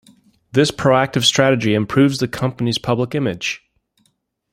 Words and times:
This 0.53 0.71
proactive 0.71 1.23
strategy 1.25 1.75
improves 1.75 2.17
the 2.17 2.27
company's 2.27 2.79
public 2.79 3.13
image. 3.13 3.61